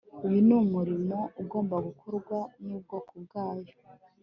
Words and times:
Uyu 0.25 0.39
ni 0.45 0.53
umurimo 0.63 1.17
ugomba 1.41 1.75
gukorwa 1.87 2.37
nubwoko 2.65 3.11
bwayo 3.23 3.73